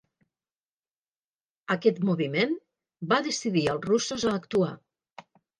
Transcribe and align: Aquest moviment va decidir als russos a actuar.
Aquest 1.75 2.01
moviment 2.09 2.57
va 3.13 3.21
decidir 3.31 3.67
als 3.75 3.89
russos 3.93 4.29
a 4.33 4.37
actuar. 4.43 4.75